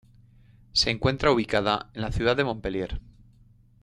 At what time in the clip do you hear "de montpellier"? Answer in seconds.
2.35-2.99